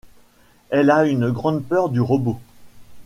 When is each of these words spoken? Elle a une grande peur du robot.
Elle 0.71 0.89
a 0.89 1.05
une 1.05 1.29
grande 1.29 1.61
peur 1.63 1.89
du 1.89 2.01
robot. 2.01 2.39